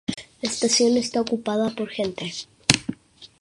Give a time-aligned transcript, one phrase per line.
[0.41, 2.33] La estación está ocupada por gente.